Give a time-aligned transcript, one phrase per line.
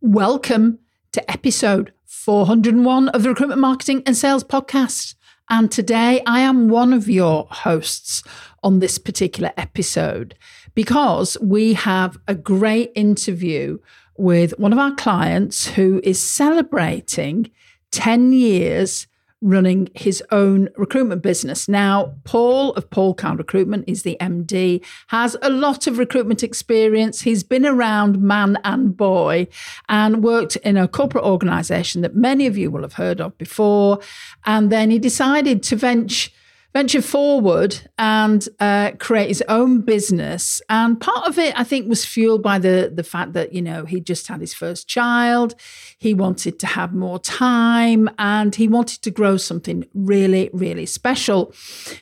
[0.00, 0.78] Welcome
[1.10, 5.16] to episode 401 of the Recruitment Marketing and Sales Podcast.
[5.50, 8.22] And today I am one of your hosts
[8.62, 10.36] on this particular episode
[10.76, 13.80] because we have a great interview
[14.16, 17.50] with one of our clients who is celebrating
[17.90, 19.08] 10 years
[19.40, 21.68] running his own recruitment business.
[21.68, 27.22] Now, Paul of Paul Card Recruitment is the MD, has a lot of recruitment experience.
[27.22, 29.46] He's been around man and boy
[29.88, 34.00] and worked in a corporate organization that many of you will have heard of before.
[34.44, 36.30] And then he decided to venture
[36.74, 40.60] venture forward and uh, create his own business.
[40.68, 43.84] And part of it, I think, was fueled by the the fact that you know
[43.84, 45.54] he just had his first child.
[45.98, 51.52] He wanted to have more time, and he wanted to grow something really, really special.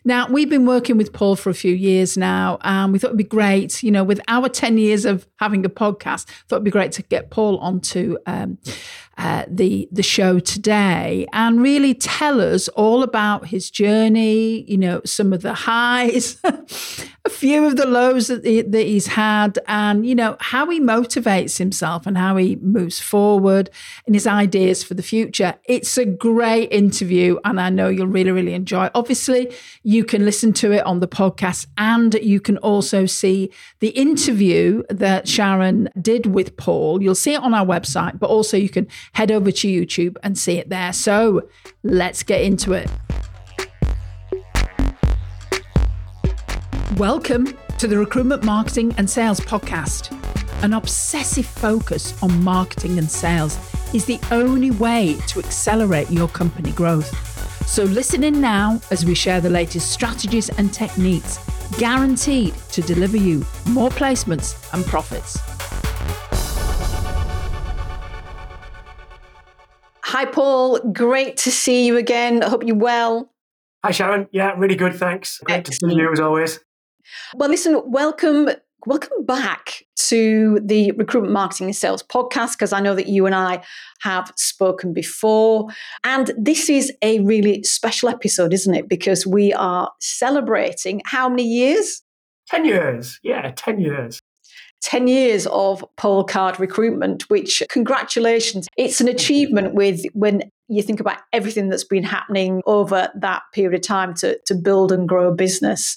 [0.04, 3.18] Now we've been working with Paul for a few years now, and we thought it'd
[3.18, 6.70] be great, you know, with our ten years of having a podcast, thought it'd be
[6.70, 8.16] great to get Paul onto.
[8.26, 8.58] Um,
[9.18, 14.62] uh, the the show today and really tell us all about his journey.
[14.70, 19.58] You know, some of the highs, a few of the lows that, that he's had,
[19.66, 23.70] and you know how he motivates himself and how he moves forward
[24.04, 25.54] and his ideas for the future.
[25.64, 28.86] It's a great interview, and I know you'll really really enjoy.
[28.86, 28.92] It.
[28.94, 29.50] Obviously,
[29.82, 34.82] you can listen to it on the podcast, and you can also see the interview
[34.90, 37.02] that Sharon did with Paul.
[37.02, 40.36] You'll see it on our website, but also you can head over to YouTube and
[40.36, 40.92] see it there.
[40.92, 41.48] So
[41.82, 42.90] let's get into it.
[46.96, 50.12] Welcome to the Recruitment Marketing and Sales Podcast.
[50.62, 53.58] An obsessive focus on marketing and sales
[53.94, 57.14] is the only way to accelerate your company growth.
[57.66, 61.38] So listen in now as we share the latest strategies and techniques
[61.78, 65.55] guaranteed to deliver you more placements and profits.
[70.06, 70.78] Hi, Paul.
[70.92, 72.40] Great to see you again.
[72.40, 73.28] I hope you're well.
[73.84, 74.28] Hi, Sharon.
[74.30, 74.94] Yeah, really good.
[74.94, 75.40] Thanks.
[75.42, 75.80] Great Excellent.
[75.80, 76.60] to see you as always.
[77.34, 78.50] Well, listen, welcome.
[78.86, 83.34] Welcome back to the Recruitment Marketing and Sales podcast because I know that you and
[83.34, 83.64] I
[84.02, 85.66] have spoken before.
[86.04, 88.88] And this is a really special episode, isn't it?
[88.88, 92.02] Because we are celebrating how many years?
[92.48, 93.18] 10 years.
[93.24, 94.20] Yeah, 10 years.
[94.82, 98.68] 10 years of Paul Card recruitment, which congratulations.
[98.76, 103.74] It's an achievement with when you think about everything that's been happening over that period
[103.74, 105.96] of time to, to build and grow a business.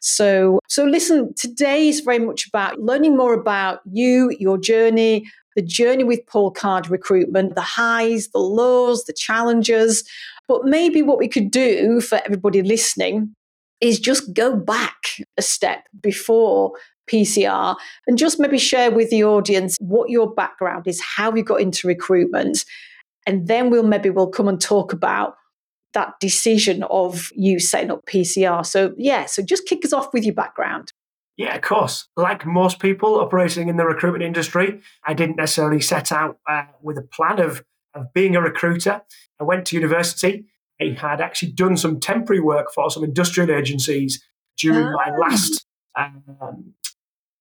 [0.00, 5.26] So, so listen, today is very much about learning more about you, your journey,
[5.56, 10.04] the journey with Paul Card recruitment, the highs, the lows, the challenges.
[10.48, 13.34] But maybe what we could do for everybody listening
[13.80, 14.96] is just go back
[15.38, 16.72] a step before
[17.10, 17.76] PCR
[18.06, 21.88] and just maybe share with the audience what your background is, how you got into
[21.88, 22.64] recruitment.
[23.26, 25.36] And then we'll maybe we'll come and talk about
[25.92, 28.64] that decision of you setting up PCR.
[28.64, 30.92] So yeah, so just kick us off with your background.
[31.36, 32.06] Yeah, of course.
[32.16, 36.98] Like most people operating in the recruitment industry, I didn't necessarily set out uh, with
[36.98, 39.00] a plan of, of being a recruiter.
[39.40, 40.44] I went to university.
[40.80, 44.22] I had actually done some temporary work for some industrial agencies
[44.58, 44.92] during oh.
[44.92, 45.66] my last
[45.96, 46.74] um,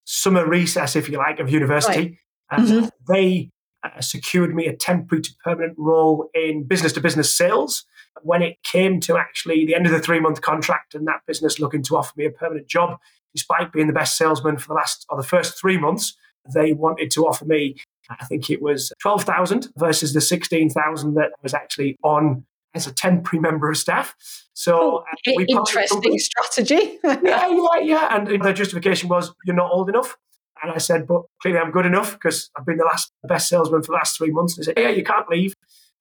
[0.09, 2.19] summer recess, if you like, of university.
[2.51, 2.61] Right.
[2.61, 2.87] Mm-hmm.
[3.07, 3.51] They
[3.83, 7.85] uh, secured me a temporary to permanent role in business to business sales.
[8.23, 11.59] When it came to actually the end of the three month contract and that business
[11.59, 12.97] looking to offer me a permanent job,
[13.35, 16.17] despite being the best salesman for the last or the first three months,
[16.55, 17.75] they wanted to offer me,
[18.09, 22.93] I think it was 12,000 versus the 16,000 that I was actually on as a
[22.93, 24.15] temporary member of staff.
[24.53, 26.99] So oh, we interesting strategy.
[27.03, 28.15] yeah, yeah, yeah.
[28.15, 30.17] And the justification was you're not old enough.
[30.61, 33.81] And I said, but clearly I'm good enough because I've been the last best salesman
[33.81, 34.57] for the last three months.
[34.57, 35.55] And they said, yeah, you can't leave.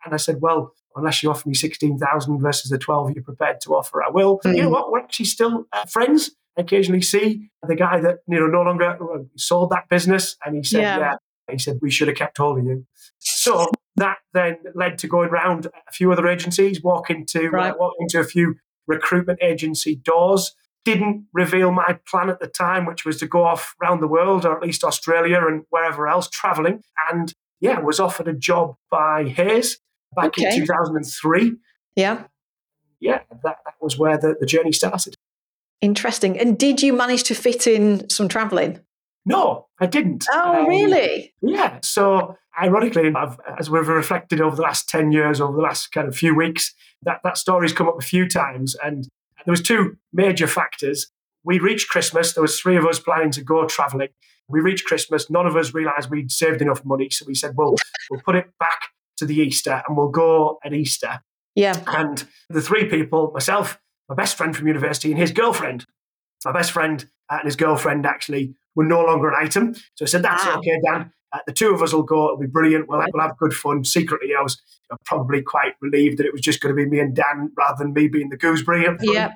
[0.05, 3.75] And I said, well, unless you offer me 16,000 versus the 12 you're prepared to
[3.75, 4.41] offer, I will.
[4.45, 4.57] Mm.
[4.57, 4.91] You know what?
[4.91, 6.31] We're actually still uh, friends.
[6.57, 8.99] I occasionally see the guy that, you know, no longer
[9.37, 10.37] sold that business.
[10.45, 10.99] And he said, yeah.
[10.99, 11.15] yeah.
[11.51, 12.87] He said, we should have kept hold of you.
[13.19, 17.73] So that then led to going around a few other agencies, walking to uh, right.
[17.73, 18.57] uh, walking to a few
[18.87, 20.55] recruitment agency doors.
[20.85, 24.47] Didn't reveal my plan at the time, which was to go off around the world,
[24.47, 26.83] or at least Australia and wherever else, traveling.
[27.11, 29.79] And yeah, was offered a job by Hays
[30.15, 30.55] back okay.
[30.55, 31.57] in 2003.
[31.97, 32.25] Yeah.
[33.01, 35.15] Yeah, that, that was where the, the journey started.
[35.81, 36.39] Interesting.
[36.39, 38.81] And did you manage to fit in some traveling?
[39.27, 40.27] No, I didn't.
[40.33, 41.35] Oh, um, really?
[41.43, 41.79] Yeah.
[41.83, 46.09] So, ironically, I've, as we've reflected over the last 10 years, over the last kind
[46.09, 48.75] of few weeks, that, that story's come up a few times.
[48.83, 49.09] And
[49.45, 51.11] there was two major factors.
[51.45, 52.33] We reached Christmas.
[52.33, 54.09] There was three of us planning to go traveling.
[54.49, 55.31] We reached Christmas.
[55.31, 57.75] None of us realised we'd saved enough money, so we said, "Well,
[58.11, 58.89] we'll put it back
[59.19, 61.21] to the Easter, and we'll go at Easter."
[61.55, 61.83] Yeah.
[61.87, 63.79] And the three people, myself,
[64.09, 65.85] my best friend from university, and his girlfriend.
[66.45, 69.75] My best friend and his girlfriend actually were no longer an item.
[69.97, 70.59] So I said, "That's Wow.
[70.59, 71.13] okay, Dan.
[71.33, 72.27] Uh, the two of us will go.
[72.27, 72.89] It'll be brilliant.
[72.89, 76.27] We'll have, we'll have good fun." Secretly, I was you know, probably quite relieved that
[76.27, 78.87] it was just going to be me and Dan rather than me being the gooseberry.
[79.03, 79.33] Yeah.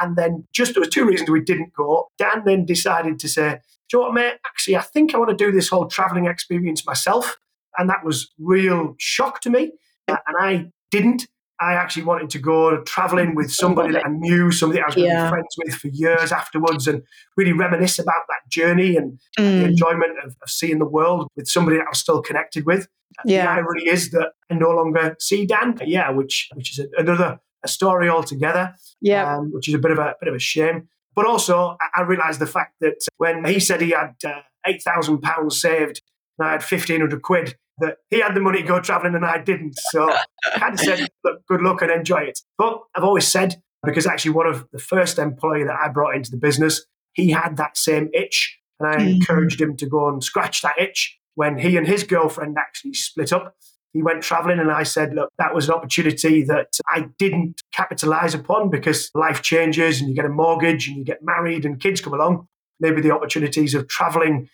[0.00, 2.08] And then just there was two reasons we didn't go.
[2.18, 4.38] Dan then decided to say, "Do you know what, mate?
[4.46, 7.36] Actually, I think I want to do this whole traveling experience myself."
[7.76, 9.72] And that was real shock to me.
[10.08, 11.28] Uh, and I didn't.
[11.60, 15.08] I actually wanted to go traveling with somebody that I knew, somebody I was going
[15.08, 15.24] to Yeah.
[15.26, 17.02] be friends with for years afterwards, and
[17.36, 19.64] really reminisce about that journey and the Mm.
[19.70, 22.86] enjoyment of, of seeing the world with somebody that I was still connected with.
[23.24, 23.44] Yeah.
[23.46, 25.76] The irony is that I no longer see Dan.
[25.84, 29.36] Yeah, which which is a, another a story altogether Yeah.
[29.36, 30.88] um, which is a bit of a bit of a shame.
[31.16, 34.82] But also, I, I realised the fact that when he said he had uh, eight
[34.84, 36.00] thousand pounds saved
[36.38, 39.24] and I had fifteen hundred quid, that he had the money to go travelling and
[39.24, 39.78] I didn't.
[39.78, 40.12] So
[40.44, 44.06] I kind of said, "Look, good luck and enjoy it." But I've always said because
[44.06, 47.76] actually one of the first employee that I brought into the business, he had that
[47.76, 49.12] same itch, and I Mhm.
[49.12, 51.18] encouraged him to go and scratch that itch.
[51.34, 53.54] When he and his girlfriend actually split up,
[53.92, 58.34] he went traveling and I said, look, that was an opportunity that I didn't capitalize
[58.34, 62.00] upon because life changes and you get a mortgage and you get married and kids
[62.00, 62.48] come along.
[62.80, 64.48] Maybe the opportunities of traveling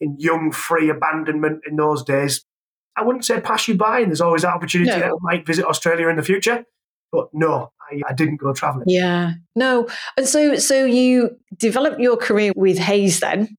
[0.00, 2.44] in young, free abandonment in those days,
[3.00, 4.00] I wouldn't say pass you by.
[4.00, 4.98] And there's always that opportunity No.
[4.98, 6.64] that I might visit Australia in the future.
[7.12, 8.84] But no, I, I didn't go traveling.
[8.88, 9.32] Yeah.
[9.56, 9.88] No.
[10.16, 13.56] And so so you developed your career with Hays then.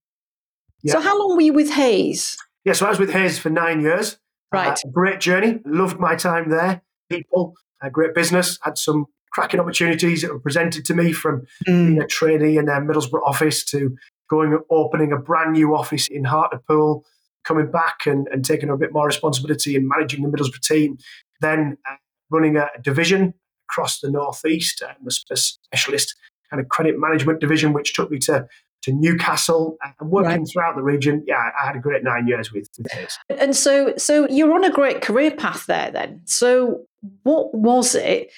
[0.86, 2.36] So how long were you with Hays?
[2.64, 4.18] Yeah, so I was with Hays for nine years.
[4.52, 4.72] Right.
[4.72, 5.60] Uh, great journey.
[5.64, 6.82] Loved my time there.
[7.10, 8.58] People, a great business.
[8.62, 11.86] Had some cracking opportunities that were presented to me from Mm.
[11.86, 13.96] being a trainee in their Middlesbrough office to
[14.28, 17.04] going opening a brand new office in Hartlepool,
[17.44, 20.98] coming back and, and taking a bit more responsibility in managing the Middlesbrough team,
[21.40, 21.94] then uh,
[22.30, 23.34] running a, division
[23.70, 26.14] across the northeast, um, a specialist
[26.50, 28.46] kind of credit management division, which took me to
[28.82, 30.48] to Newcastle uh, and working Right.
[30.52, 31.22] throughout the region.
[31.26, 33.16] Yeah, I had a great nine years with, with Hays.
[33.28, 36.22] And so so you're on a great career path there then.
[36.24, 36.84] So
[37.22, 38.32] what was it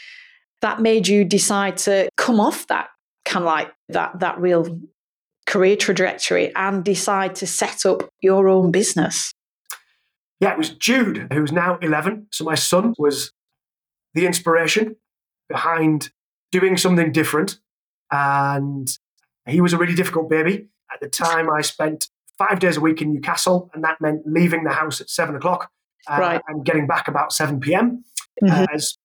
[0.60, 2.88] that made you decide to come off that
[3.24, 4.80] kind of like that that real
[5.46, 9.32] career trajectory and decide to set up your own business?
[10.40, 12.28] Yeah, it was Jude, who's now 11.
[12.32, 13.32] So my son was
[14.14, 14.96] the inspiration
[15.48, 16.10] behind
[16.50, 17.58] doing something different.
[18.10, 18.88] And
[19.46, 20.68] he was a really difficult baby.
[20.92, 22.08] At the time, I spent
[22.38, 25.70] five days a week in Newcastle, and that meant leaving the house at seven o'clock
[26.08, 26.42] uh, Right.
[26.48, 28.04] and getting back about 7 p.m.
[28.42, 28.50] Mhm.
[28.50, 28.96] Uh, as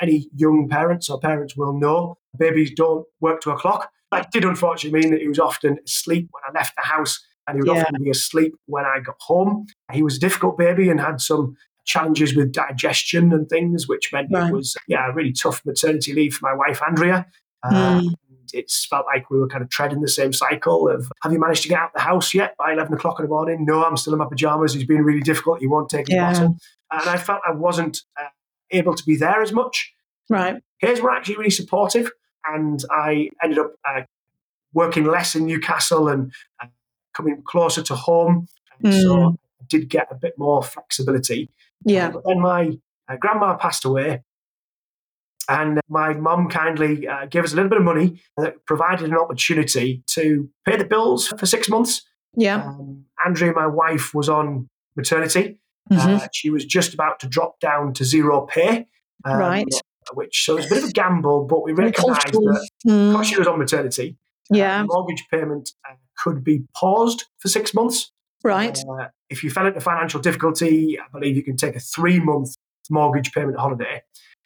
[0.00, 3.90] any young parents or parents will know, babies don't work to a clock.
[4.12, 7.56] That did unfortunately mean that he was often asleep when I left the house, and
[7.56, 7.82] he would Yeah.
[7.82, 9.66] often be asleep when I got home.
[9.92, 14.28] He was a difficult baby and had some challenges with digestion and things, which meant
[14.32, 14.48] Right.
[14.48, 17.26] it was yeah a really tough maternity leave for my wife Andrea.
[17.62, 18.14] Uh, Mm.
[18.52, 21.62] It's felt like we were kind of treading the same cycle of have you managed
[21.64, 23.64] to get out of the house yet by 11 o'clock in the morning?
[23.64, 24.72] No, I'm still in my pajamas.
[24.72, 25.58] He's been really difficult.
[25.58, 26.32] He won't take Yeah.
[26.32, 26.56] bottle.
[26.92, 28.28] And I felt I wasn't uh,
[28.70, 29.92] able to be there as much.
[30.30, 30.62] Right.
[30.78, 32.10] Hays were actually really supportive,
[32.52, 34.02] and I ended up uh,
[34.72, 36.32] working less in Newcastle and
[36.62, 36.66] uh,
[37.14, 38.46] coming closer to home.
[38.82, 39.34] And So Mm.
[39.60, 41.48] I did get a bit more flexibility.
[41.84, 42.10] Yeah.
[42.10, 42.78] But then my
[43.08, 44.22] uh, grandma passed away,
[45.48, 49.16] and my mum kindly uh, gave us a little bit of money that provided an
[49.16, 52.02] opportunity to pay the bills for six months.
[52.36, 52.64] Yeah.
[52.66, 55.60] Um, Andrea, my wife, was on maternity.
[55.90, 56.20] Mhm.
[56.22, 58.88] Uh, she was just about to drop down to zero pay.
[59.24, 59.64] um, Right.
[60.14, 63.12] Which so it was a bit of a gamble, but we recognised that Mm.
[63.12, 64.16] because she was on maternity,
[64.52, 64.84] uh, Yeah.
[64.86, 68.12] mortgage payment uh, could be paused for six months.
[68.44, 68.78] Right.
[68.78, 72.54] Uh, if you fell into financial difficulty, I believe you can take a three month
[72.90, 74.02] mortgage payment holiday.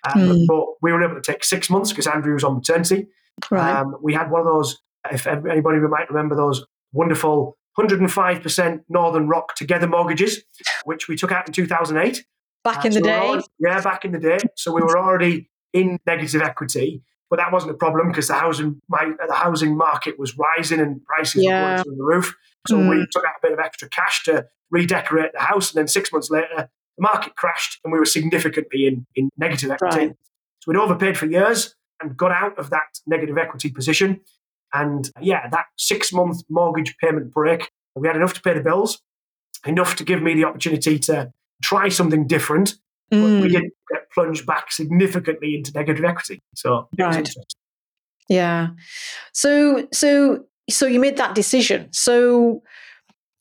[0.06, 0.46] Hmm.
[0.48, 3.08] But we were able to take six months because Andrea was on maternity.
[3.50, 3.76] Right.
[3.76, 4.78] Um, we had one of those,
[5.10, 10.42] if anybody might remember those wonderful 105% Northern Rock Together mortgages,
[10.84, 12.24] which we took out in 2008.
[12.64, 13.26] Back Uh, in the so we were day.
[13.28, 14.38] already- yeah, back in the day.
[14.56, 18.80] So we were already in negative equity, but that wasn't a problem because the housing
[18.88, 21.60] my, the housing market was rising and prices Yeah.
[21.62, 22.36] were going through the roof.
[22.68, 22.90] So Mm.
[22.90, 26.12] we took out a bit of extra cash to redecorate the house, and then six
[26.12, 29.96] months later, the market crashed, and we were significantly in, in negative equity.
[30.08, 30.16] Right.
[30.60, 34.20] So we'd overpaid for years and got out of that negative equity position.
[34.74, 39.00] And yeah, that six month mortgage payment break, we had enough to pay the bills,
[39.66, 42.74] enough to give me the opportunity to try something different.
[43.10, 43.52] But we Mm.
[43.52, 46.40] did get plunged back significantly into negative equity.
[46.54, 47.28] So Right.
[48.28, 48.68] Yeah.
[49.32, 51.88] So so so you made that decision.
[51.92, 52.62] So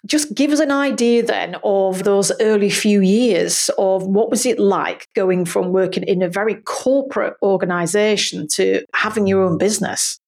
[0.06, 4.58] just give us an idea then of those early few years of what was it
[4.58, 10.20] like going from working in a very corporate organization to having your own business?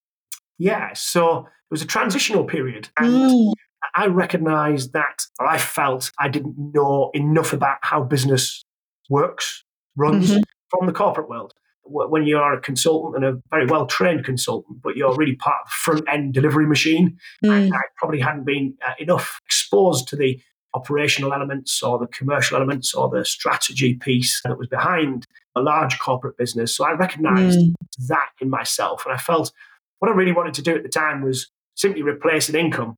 [0.60, 2.90] Yeah, so it was a transitional period.
[2.98, 3.54] And mm.
[3.96, 8.64] I recognized that, or I felt I didn't know enough about how business
[9.10, 9.64] works,
[9.96, 10.42] runs mm-hmm.
[10.70, 11.54] from the corporate world.
[11.84, 15.62] When you are a consultant and a very well trained consultant, but you're really part
[15.64, 17.50] of the front end delivery machine, mm.
[17.52, 20.40] I, I, probably hadn't been uh, enough exposed to the
[20.74, 26.00] operational elements or the commercial elements or the strategy piece that was behind a large
[26.00, 26.74] corporate business.
[26.74, 27.74] So I recognized mm.
[28.08, 29.06] that in myself.
[29.06, 29.52] And I felt
[30.00, 32.96] what I really wanted to do at the time was simply replace an income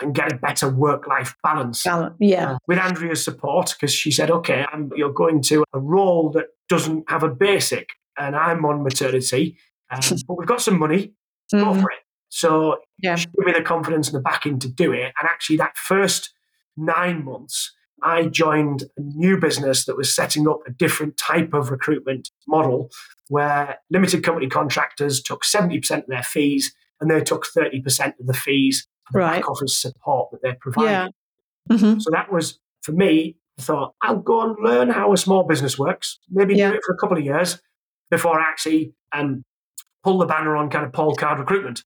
[0.00, 1.84] and get a better work-life balance.
[2.18, 2.52] yeah.
[2.52, 6.46] Uh, with Andrea's support, because she said, "Okay, I'm, you're going to a role that
[6.68, 9.56] doesn't have a basic, and I'm on maternity,
[9.90, 11.12] um, but we've got some money.
[11.52, 11.64] Mm.
[11.64, 11.98] Go for it."
[12.30, 13.16] So yeah.
[13.16, 15.12] she gave me the confidence and the backing to do it.
[15.18, 16.32] And actually, that first
[16.76, 21.70] nine months, I joined a new business that was setting up a different type of
[21.70, 22.90] recruitment model
[23.28, 28.34] where limited company contractors took 70% of their fees and they took 30% of the
[28.34, 29.36] fees the right.
[29.40, 30.90] back office support that they're providing.
[31.70, 31.76] Yeah.
[31.76, 32.00] Mm-hmm.
[32.00, 35.78] So that was, for me, I thought, I'll go and learn how a small business
[35.78, 36.70] works, maybe yeah.
[36.70, 37.60] do it for a couple of years
[38.10, 39.44] before I actually um,
[40.02, 41.84] pull the banner on kind of Paul Card recruitment.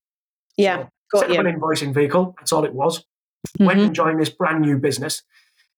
[0.55, 0.87] Yeah.
[1.11, 2.35] So set up an invoicing vehicle.
[2.37, 2.99] That's all it was.
[2.99, 3.65] Mm-hmm.
[3.65, 5.21] Went and joined this brand new business.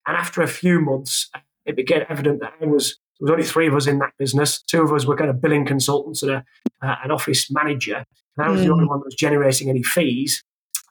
[0.06, 1.32] And after a few months,
[1.66, 4.62] it became evident that I was, there was only three of us in that business.
[4.62, 6.46] Two of us were kind of billing consultants and a,
[6.82, 8.06] uh, an office manager.
[8.38, 8.66] And I was mm.
[8.66, 10.44] the only one that was generating any fees.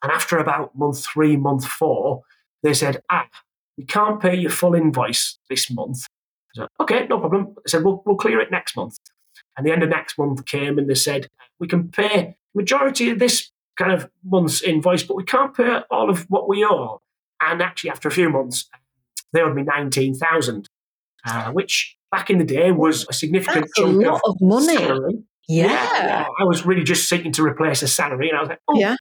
[0.04, 2.24] And after about month three, month four,
[2.62, 3.26] they said, ah,
[3.78, 6.04] we can't pay your full invoice this month.
[6.54, 7.54] I said, okay, no problem.
[7.56, 8.98] They said, we'll, we'll clear it next month.
[9.56, 13.18] And the end of next month came and they said, we can pay majority of
[13.18, 17.00] this kind of month's invoice, but we can't pay all of what we owe.
[17.40, 18.68] And actually, after a few months,
[19.32, 20.68] they owed me 19,000,
[21.26, 24.40] uh, which back in the day was a significant That's chunk a lot of, of
[24.42, 25.24] money.
[25.48, 25.66] Yeah.
[25.68, 26.26] yeah.
[26.38, 28.28] I was really just seeking to replace a salary.
[28.28, 28.96] And I was like, oh, yeah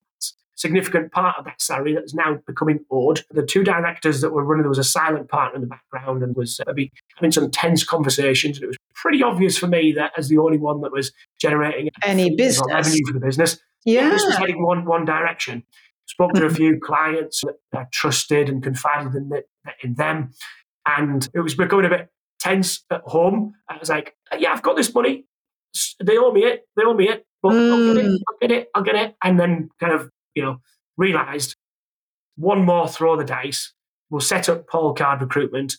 [0.56, 3.24] significant part of that salary that is now becoming owed.
[3.32, 6.36] The two directors that were running, there was a silent partner in the background and
[6.36, 8.58] was uh, maybe having some tense conversations.
[8.58, 11.90] And it was pretty obvious for me that as the only one that was generating
[12.04, 14.10] any business revenue for the business, yeah.
[14.10, 15.64] this was heading one, one direction.
[16.06, 19.44] Spoke to a few clients that I trusted and confided in, the,
[19.84, 20.32] in them.
[20.86, 23.54] And it was becoming a bit tense at home.
[23.70, 25.26] I was like, yeah, I've got this money.
[26.04, 26.68] They owe me it.
[26.76, 27.26] They owe me it.
[27.42, 27.72] But mm.
[27.72, 28.22] I'll get it.
[28.28, 28.68] I'll get it.
[28.76, 29.16] I'll get it.
[29.24, 30.58] And then kind of you know,
[30.98, 31.56] realised
[32.36, 33.74] one more throw the dice.
[34.10, 35.76] We'll set up Paul Card recruitment.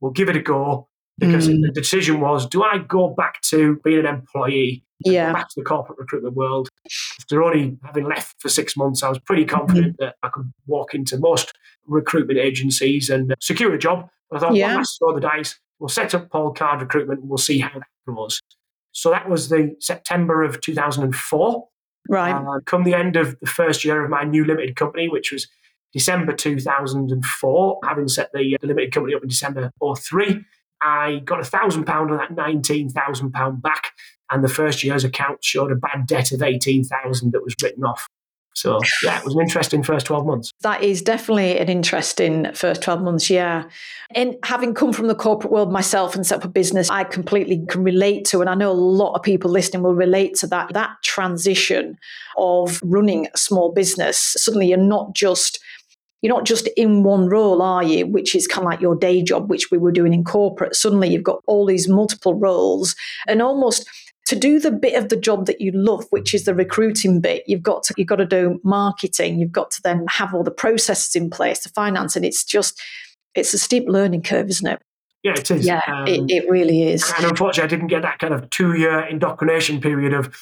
[0.00, 1.62] We'll give it a go because mm.
[1.62, 4.84] the decision was: do I go back to being an employee?
[5.00, 6.68] Yeah, back to the corporate recruitment world.
[7.20, 9.98] After only having left for six months, I was pretty confident mm.
[9.98, 11.52] that I could walk into most
[11.86, 14.08] recruitment agencies and secure a job.
[14.30, 14.68] But I thought, yeah.
[14.68, 15.58] well, let's throw the dice.
[15.78, 18.40] We'll set up Paul Card recruitment and we'll see how that goes.
[18.92, 21.68] So that was the September of 2004.
[22.08, 22.32] Right.
[22.32, 25.48] Uh, come the end of the first year of my new limited company, which was
[25.92, 30.44] December 2004, having set the, uh, the limited company up in December 03,
[30.82, 33.92] I got a thousand pound on that nineteen thousand pound back,
[34.30, 37.84] and the first year's account showed a bad debt of eighteen thousand that was written
[37.84, 38.06] off.
[38.56, 40.50] So yeah, it was an interesting first 12 months.
[40.62, 43.64] That is definitely an interesting first 12 months, yeah.
[44.14, 47.62] And having come from the corporate world myself and set up a business, I completely
[47.68, 50.72] can relate to, and I know a lot of people listening will relate to that,
[50.72, 51.98] that transition
[52.38, 54.16] of running a small business.
[54.38, 55.60] Suddenly you're not just
[56.22, 58.06] you're not just in one role, are you?
[58.06, 60.74] Which is kind of like your day job, which we were doing in corporate.
[60.74, 62.96] Suddenly you've got all these multiple roles
[63.28, 63.86] and almost
[64.26, 67.44] to do the bit of the job that you love, which is the recruiting bit,
[67.46, 69.38] you've got to you've got to do marketing.
[69.38, 72.80] You've got to then have all the processes in place to finance, and it's just
[73.34, 74.82] it's a steep learning curve, isn't it?
[75.22, 75.66] Yeah, it is.
[75.66, 77.12] Yeah, um, it, it really is.
[77.16, 80.34] And unfortunately, I didn't get that kind of two year indoctrination period of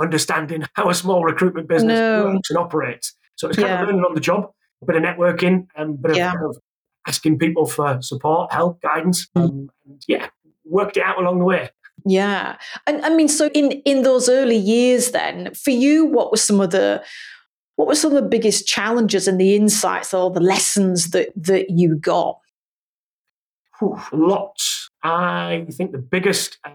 [0.00, 2.26] understanding how a small recruitment business no.
[2.26, 3.14] works and operates.
[3.36, 3.82] So it's kind yeah.
[3.82, 4.50] of learning on the job,
[4.82, 6.32] a bit of networking, and a bit of, yeah.
[6.32, 6.58] kind of
[7.06, 9.28] asking people for support, help, guidance.
[9.36, 9.42] Mm.
[9.42, 10.28] Um, and yeah,
[10.64, 11.70] worked it out along the way.
[12.08, 12.56] Yeah.
[12.86, 16.60] And I mean, so in, in those early years then, for you, what were some
[16.60, 17.02] of the
[17.74, 21.70] what were some of the biggest challenges and the insights or the lessons that that
[21.70, 22.38] you got?
[23.80, 24.88] Whew, lots.
[25.02, 26.70] I think the biggest uh,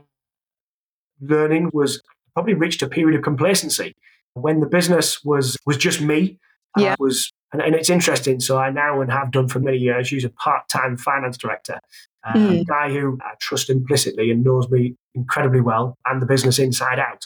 [1.22, 2.02] learning was
[2.34, 3.96] probably reached a period of complacency
[4.34, 6.40] when the business was was just me.
[6.78, 6.96] Yeah.
[7.00, 8.40] Was and, and, it's interesting.
[8.40, 11.80] So I now and have done for many years use a part time finance director,
[12.24, 12.62] uh, mm.
[12.62, 17.00] a guy who I trust implicitly and knows me incredibly well and the business inside
[17.00, 17.26] out.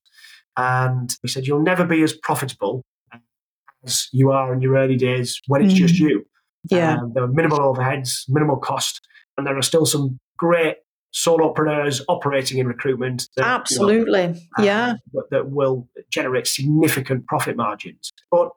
[0.58, 2.84] And he said, You'll never be as profitable
[3.86, 5.78] as you are in your early days when it's mm.
[5.78, 6.26] just you.
[6.70, 6.98] Yeah.
[6.98, 9.02] Um, there were minimal overheads, minimal cost,
[9.38, 10.78] and there are still some great
[11.14, 13.30] solopreneurs operating in recruitment.
[13.38, 14.22] That, Absolutely.
[14.22, 14.94] You know, yeah.
[15.18, 18.12] uh, that will generate significant profit margins.
[18.32, 18.50] But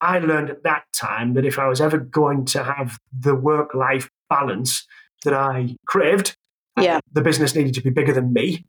[0.00, 3.74] I learned at that time that if I was ever going to have the work
[3.74, 4.84] life balance
[5.24, 6.36] that I craved,
[6.78, 7.00] uh, Yeah.
[7.12, 8.64] the business needed to be bigger than me.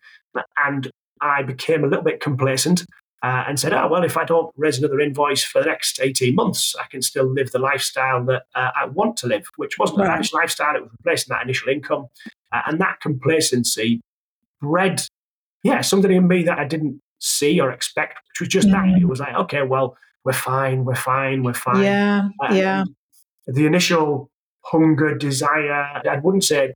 [0.58, 0.90] And
[1.22, 2.86] I became a little bit complacent
[3.24, 6.36] uh, and said, oh, well, if I don't raise another invoice for the next 18
[6.36, 10.02] months, I can still live the lifestyle that uh, I want to live, which wasn't
[10.02, 10.18] a Right.
[10.18, 10.76] nice lifestyle.
[10.76, 12.08] It was replacing that initial income.
[12.52, 14.02] Uh, and that complacency
[14.62, 15.06] bred,
[15.64, 18.84] yeah, something in me that I didn't see or expect, which was just that.
[18.86, 19.02] Mm.
[19.02, 19.96] It was like, okay, well,
[20.26, 21.82] we're fine, we're fine, we're fine.
[21.84, 22.28] Yeah.
[22.44, 22.84] Uh, Yeah.
[23.48, 24.30] The initial
[24.66, 26.74] hunger, desire, I wouldn't say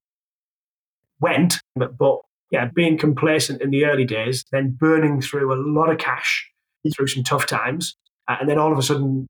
[1.19, 2.19] went, but, but
[2.51, 6.49] yeah, being complacent in the early days, then burning through a lot of cash
[6.95, 7.95] through some tough times,
[8.27, 9.27] uh, and then all of a sudden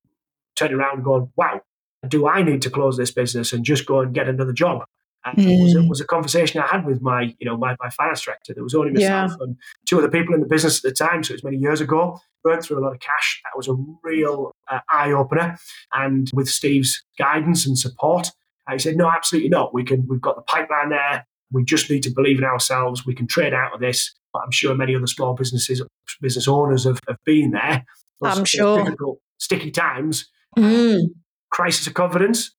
[0.56, 1.62] turning around and going, wow,
[2.08, 4.84] do I need to close this business and just go and get another job?
[5.26, 5.90] And it, was a, Mm.
[5.90, 8.54] was a conversation I had with my, you know, my, my finance director.
[8.54, 11.32] There was only myself and two other people in the business at the time, so
[11.34, 12.20] it was many years ago.
[12.44, 13.42] Burnt through a lot of cash.
[13.44, 15.58] That was a real uh, eye opener.
[15.92, 18.30] And with Steve's guidance and support,
[18.68, 19.74] I said, no, absolutely not.
[19.74, 20.06] We can.
[20.08, 21.26] We've got the pipeline there.
[21.52, 23.06] We just need to believe in ourselves.
[23.06, 24.14] We can trade out of this.
[24.34, 25.82] But I'm sure many other small businesses,
[26.22, 27.86] business owners have, have been there.
[28.24, 28.84] I'm sure.
[28.84, 31.02] Difficult, sticky times, Mm.
[31.52, 32.54] crisis of confidence.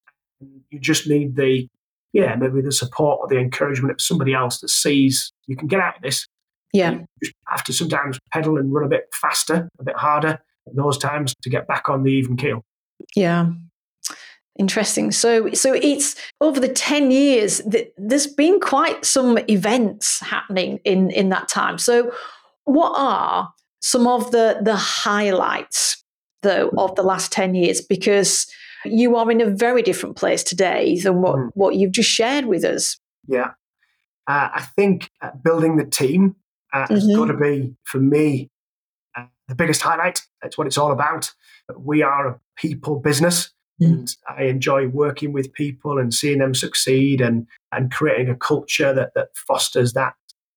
[0.71, 1.69] You just need the,
[2.13, 5.81] yeah, maybe the support or the encouragement of somebody else that sees you can get
[5.81, 6.27] out of this.
[6.73, 6.93] Yeah.
[6.93, 10.77] You just have to sometimes pedal and run a bit faster, a bit harder at
[10.77, 12.63] those times to get back on the even keel.
[13.17, 13.51] Yeah.
[14.59, 15.13] Interesting.
[15.13, 17.63] So, so it's over the ten years.
[17.71, 21.79] Th- there's been quite some events happening in in that time.
[21.79, 22.13] So,
[22.65, 26.05] what are some of the the highlights
[26.43, 27.81] though of the last ten years?
[27.81, 28.47] Because
[28.85, 31.51] you are in a very different place today than what Mm.
[31.55, 32.99] what you've just shared with us.
[33.29, 33.53] Yeah.
[34.27, 36.35] Uh, I think uh, building the team
[36.75, 37.17] uh, has Mhm.
[37.17, 38.51] got to be, for me,
[39.17, 40.27] uh, the biggest highlight.
[40.43, 41.33] That's what it's all about.
[41.79, 43.51] We are a people business.
[43.81, 48.93] And I enjoy working with people and seeing them succeed and, and creating a culture
[48.93, 50.15] that, that fosters that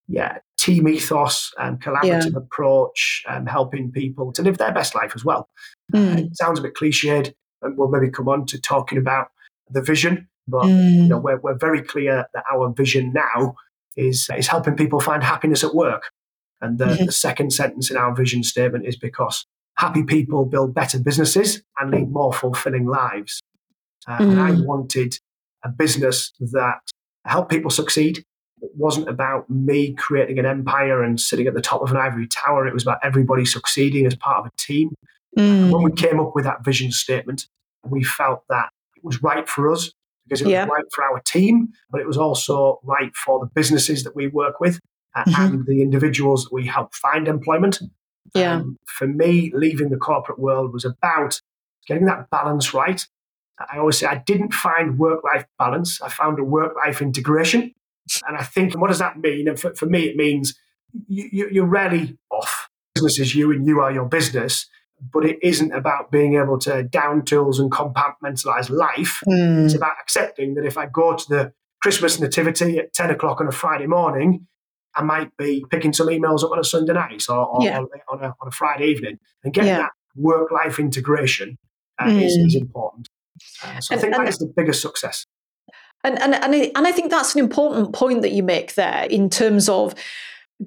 [0.08, 5.24] yeah, team ethos and collaborative approach and helping people to live their best life as
[5.24, 5.48] well.
[5.94, 6.18] Mm.
[6.32, 9.30] It sounds a bit cliched, and we'll maybe come on to talking about
[9.70, 10.96] the vision, but Mm.
[11.04, 13.56] you know, we're, we're very clear that our vision now
[13.96, 16.10] is, is helping people find happiness at work.
[16.60, 17.06] And the, Mhm.
[17.06, 19.46] the second sentence in our vision statement is because
[19.78, 23.42] happy people build better businesses and lead more fulfilling lives.
[24.08, 24.66] Uh, And I Mm.
[24.66, 25.18] wanted
[25.64, 26.80] a business that
[27.26, 28.24] helped people succeed.
[28.62, 32.28] It wasn't about me creating an empire and sitting at the top of an ivory
[32.28, 32.68] tower.
[32.68, 34.94] It was about everybody succeeding as part of a team.
[35.38, 35.72] Mm.
[35.72, 37.48] When we came up with that vision statement,
[37.88, 39.92] we felt that it was right for us
[40.26, 44.04] because it was right for our team, but it was also right for the businesses
[44.04, 44.80] that we work with
[45.16, 45.46] uh, Mhm.
[45.54, 47.80] and the individuals that we help find employment.
[48.34, 48.56] Yeah.
[48.56, 51.42] Um, for me, leaving the corporate world was about
[51.88, 53.06] getting that balance right.
[53.72, 57.74] I always say I didn't find work life balance, I found a work life integration.
[58.28, 59.48] And I think, what does that mean?
[59.48, 60.56] And for, for me, it means
[61.08, 62.70] you, you, you're rarely off.
[62.96, 64.68] Business is you and you are your business,
[65.14, 69.22] but it isn't about being able to down tools and compartmentalize life.
[69.28, 69.66] Mm.
[69.66, 73.48] It's about accepting that if I go to the Christmas nativity at 10 o'clock on
[73.48, 74.48] a Friday morning,
[74.96, 77.80] I might be picking some emails up on a Sunday night or, or, Yeah.
[77.80, 79.20] or on, a, on a Friday evening.
[79.44, 79.78] And getting Yeah.
[79.80, 81.58] that work life integration
[82.02, 82.48] uh, is, Mm.
[82.48, 83.10] is important.
[83.64, 85.26] Uh, so I think and- that is the biggest success.
[86.04, 89.06] And and and I, and I think that's an important point that you make there
[89.06, 89.94] in terms of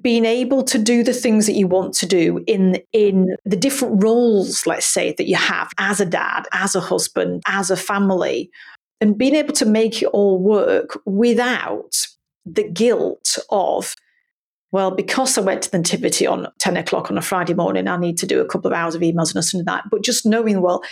[0.01, 4.01] being able to do the things that you want to do in in the different
[4.01, 8.49] roles, let's say that you have as a dad, as a husband, as a family,
[9.01, 11.95] and being able to make it all work without
[12.45, 13.93] the guilt of.
[14.75, 17.95] Well, because I went to the nativity on 10 o'clock on a Friday morning, I
[17.95, 19.83] need to do a couple of hours of emails on a Sunday night.
[19.89, 20.83] But just knowing, well,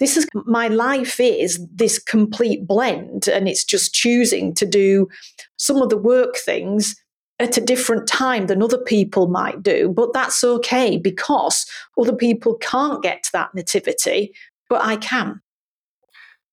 [0.00, 5.08] this is my life is this complete blend and it's just choosing to do
[5.56, 6.94] some of the work things
[7.38, 11.64] at a different time than other people might do but that's okay because
[11.98, 14.34] other people can't get to that nativity
[14.68, 15.40] but i can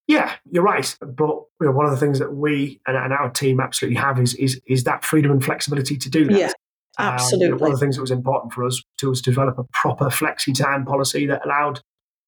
[0.08, 0.98] Yeah, you're right.
[1.00, 4.20] But you know, one of the things that we and, and our team absolutely have
[4.20, 6.40] is, is is that freedom and flexibility to do that.
[6.40, 6.52] Yeah,
[7.00, 7.58] Um, absolutely.
[7.58, 10.06] one of the things that was important for us to was to develop a proper
[10.06, 11.82] flexi time policy that allowed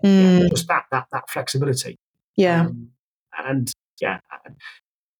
[0.03, 1.97] Mm, just that that that flexibility.
[2.35, 2.89] yeah Um,
[3.37, 4.19] and yeah,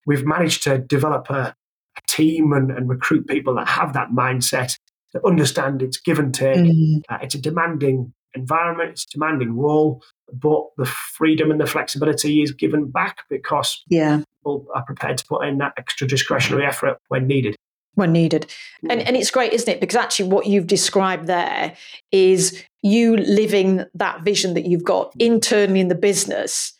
[0.06, 1.56] we've managed to develop a,
[1.98, 4.78] a team and, and recruit people that have that mindset,
[5.14, 6.58] that understand it's give and take.
[6.58, 10.02] Mm, Uh, it's a demanding environment, it's a demanding role,
[10.34, 14.24] but the freedom and the flexibility is given back because yeah.
[14.40, 17.56] people are prepared to put in that extra discretionary effort when needed.
[17.95, 18.49] When needed.
[18.89, 19.82] And, and it's great, isn't it?
[19.82, 21.75] Because actually, what you've described there
[22.12, 26.73] is you living that vision that you've got internally in the business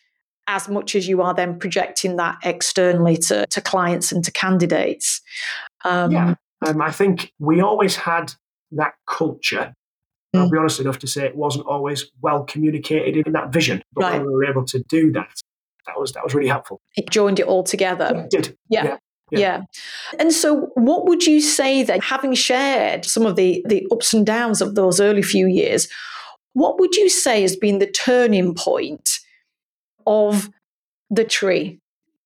[0.48, 5.22] as much as you are then projecting that externally to, to clients and to candidates.
[5.86, 6.36] Um, yeah.
[6.66, 8.34] Um, I think we always had
[8.72, 9.74] that culture.
[10.36, 10.40] Mm.
[10.40, 13.84] I'll be honest enough to say it wasn't always well communicated in that vision.
[13.94, 14.18] But right.
[14.18, 15.30] when we were able to do that,
[15.88, 16.80] that was that was really helpful.
[16.96, 18.12] It joined it all together.
[18.16, 18.58] It did.
[18.70, 18.84] Yeah.
[18.84, 18.98] yeah.
[19.32, 19.40] Yeah.
[19.40, 19.64] yeah.
[20.20, 24.26] And so what would you say that having shared some of the, the ups and
[24.26, 25.88] downs of those early few years,
[26.54, 29.20] what would you say has been the turning point
[30.06, 30.50] of
[31.10, 31.80] the tree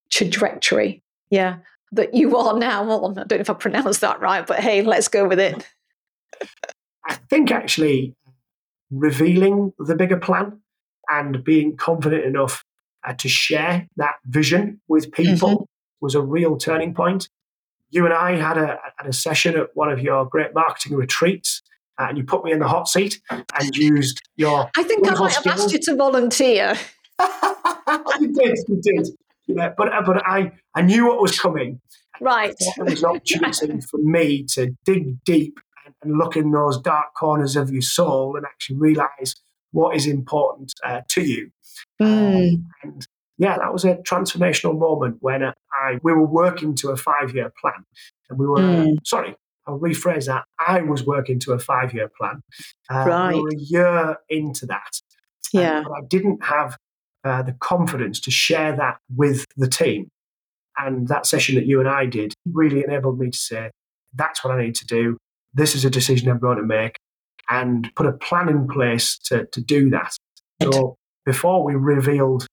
[0.10, 1.04] trajectory?
[1.30, 1.58] Yeah.
[1.92, 3.18] That you are now on.
[3.18, 5.68] I don't know if I pronounced that right, but hey, let's go with it.
[7.08, 8.16] I think actually
[8.90, 10.60] revealing the bigger plan
[11.08, 12.64] and being confident enough
[13.08, 15.64] uh, to share that vision with people mm-hmm.
[16.02, 17.30] Was a real turning point.
[17.90, 21.62] You and I had a, had a session at one of your great marketing retreats,
[22.00, 24.70] uh, and you put me in the hot seat and used your.
[24.76, 26.76] I think I might have asked you to volunteer.
[28.20, 29.08] you did, you did.
[29.48, 31.80] Yeah, but uh, but I I knew what was coming.
[32.20, 32.56] Right.
[32.78, 35.60] There was an opportunity for me to dig deep
[36.02, 39.36] and look in those dark corners of your soul and actually realize
[39.72, 41.52] what is important uh, to you.
[42.02, 42.54] Mm.
[42.54, 43.05] Um, and
[43.38, 47.34] yeah, that was a transformational moment when uh, I we were working to a five
[47.34, 47.86] year plan,
[48.30, 48.98] and we were mm.
[49.06, 49.36] sorry.
[49.68, 50.44] I'll rephrase that.
[50.66, 52.42] I was working to a five year plan.
[52.90, 53.34] Uh, right.
[53.34, 55.00] We were a year into that.
[55.52, 55.84] Yeah.
[55.84, 56.78] but I didn't have
[57.24, 60.10] uh, the confidence to share that with the team.
[60.78, 63.72] And that session that you and I did really enabled me to say,
[64.14, 65.18] that's what I need to do
[65.56, 66.98] this is a decision I'm going to make,
[67.50, 70.16] and put a plan in place to, to do that.
[70.62, 72.46] So before we revealed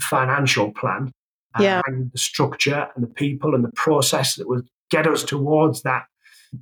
[0.00, 1.12] financial plan
[1.58, 1.80] uh, yeah.
[1.86, 6.04] and the structure and the people and the process that would get us towards that,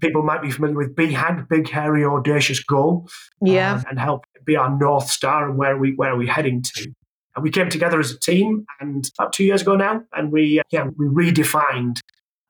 [0.01, 3.09] people might be familiar with BHAG, big, hairy, audacious goal,
[3.41, 6.63] yeah, uh, and help be our north star and where we where are we heading
[6.63, 6.93] to.
[7.35, 10.61] And we came together as a team, and about two years ago now, and we
[10.61, 11.99] uh, yeah we redefined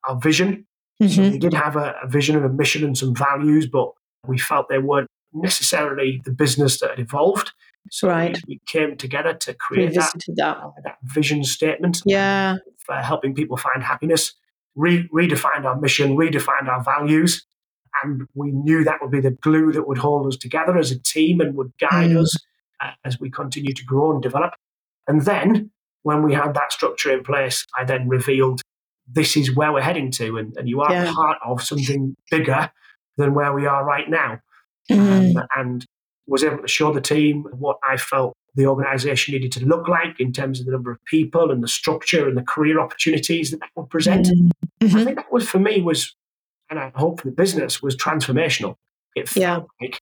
[0.09, 0.66] our vision
[1.03, 1.14] Mm-hmm.
[1.14, 3.90] So we did have a, a vision and a mission and some values, but
[4.27, 7.53] we felt they weren't necessarily the business that had evolved.
[7.90, 8.37] So right.
[8.47, 10.57] we, we came together to create that, that.
[10.57, 10.99] Uh, that.
[11.03, 12.03] vision statement.
[12.07, 12.57] Yeah.
[12.79, 14.35] For helping people find happiness,
[14.75, 17.45] re- redefined our mission, redefined our values.
[18.03, 20.99] And we knew that would be the glue that would hold us together as a
[20.99, 22.21] team and would guide mm.
[22.23, 22.37] us
[22.81, 24.55] uh, as we continue to grow and develop.
[25.07, 25.71] And then
[26.03, 28.62] when we had that structure in place, I then revealed
[29.07, 31.12] this is where we're heading to, and, and you are yeah.
[31.12, 32.71] part of something bigger
[33.16, 34.40] than where we are right now.
[34.90, 35.37] Mm.
[35.37, 35.87] Um, and
[36.33, 40.18] was able to show the team what I felt the organization needed to look like
[40.18, 43.61] in terms of the number of people and the structure and the career opportunities that
[43.61, 44.27] that would present.
[44.27, 44.97] Mm-hmm.
[44.97, 46.16] I think that was for me was,
[46.71, 48.75] and I hope for the business was transformational.
[49.14, 49.87] It felt yeah.
[49.87, 50.01] like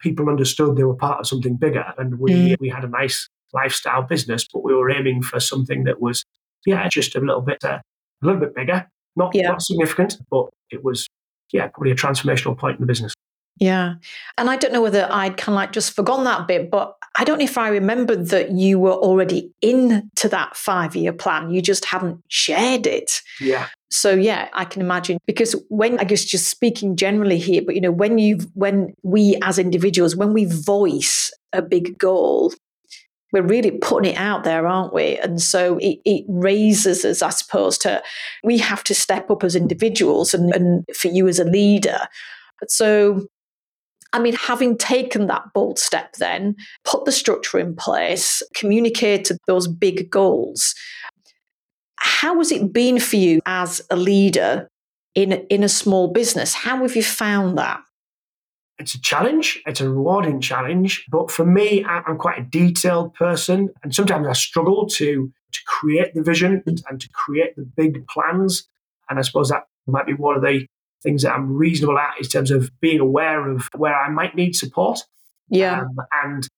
[0.00, 2.56] people understood they were part of something bigger, and we mm.
[2.60, 6.24] we had a nice lifestyle business, but we were aiming for something that was
[6.66, 7.80] yeah just a little bit uh,
[8.22, 9.48] a little bit bigger, not, yeah.
[9.48, 11.06] not significant, but it was,
[11.52, 13.14] yeah, probably a transformational point in the business.
[13.60, 13.96] Yeah.
[14.38, 17.24] And I don't know whether I'd kind of like just forgotten that bit, but I
[17.24, 21.50] don't know if I remembered that you were already into that five year plan.
[21.50, 23.20] You just haven't shared it.
[23.38, 23.68] Yeah.
[23.90, 27.82] So yeah, I can imagine because when I guess just speaking generally here, but you
[27.82, 32.54] know, when you when we as individuals, when we voice a big goal,
[33.32, 35.18] we're really putting it out there, aren't we?
[35.18, 38.02] And so it, it raises us, I suppose, to
[38.42, 41.98] we have to step up as individuals and, and for you as a leader.
[42.68, 43.26] So
[44.12, 49.68] I mean, having taken that bold step, then put the structure in place, communicated those
[49.68, 50.74] big goals.
[51.96, 54.68] How has it been for you as a leader
[55.14, 56.54] in in a small business?
[56.54, 57.80] How have you found that?
[58.80, 59.62] it's a challenge.
[59.66, 61.04] It's a rewarding challenge.
[61.10, 66.14] But for me, I'm quite a detailed person, and sometimes I struggle to to create
[66.14, 68.66] the vision and to create the big plans.
[69.08, 70.66] And I suppose that might be one of the
[71.02, 74.54] things that I'm reasonable at in terms of being aware of where I might need
[74.54, 75.00] support.
[75.48, 75.80] Yeah.
[75.82, 76.48] Um, and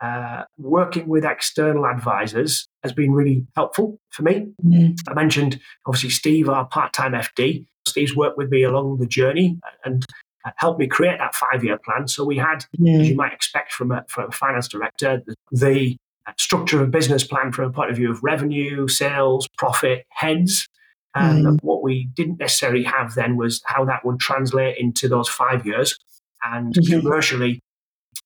[0.00, 4.48] uh, working with external advisors has been really helpful for me.
[4.64, 4.98] Mm.
[5.08, 7.66] I mentioned obviously Steve, our part time FD.
[7.86, 10.04] Steve's worked with me along the journey, and
[10.56, 12.08] helped me create that five year plan.
[12.08, 13.00] So we had, mm.
[13.00, 15.96] as you might expect from a, from a finance director, the, the
[16.38, 20.68] structure of a business plan from a point of view of revenue, sales, profit, heads.
[21.14, 21.58] And mm.
[21.62, 25.98] what we didn't necessarily have then was how that would translate into those five years
[26.42, 27.00] and mm-hmm.
[27.00, 27.60] commercially